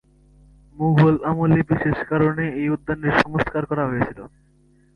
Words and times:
মুঘল 0.77 1.15
আমলে 1.23 1.61
বিশেষ 1.69 1.97
কারণে 2.09 2.45
এই 2.59 2.67
উদ্যানের 2.69 3.13
সংস্কার 3.23 3.63
করা 3.65 3.83
হয়েছিল। 3.87 4.19